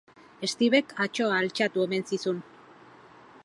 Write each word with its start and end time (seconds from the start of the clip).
Stevek 0.51 0.95
atsoa 1.05 1.37
altxatu 1.41 1.85
omen 1.87 2.09
zizun. 2.13 2.41